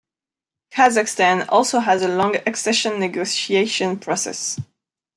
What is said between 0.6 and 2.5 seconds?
Kazakhstan also had a long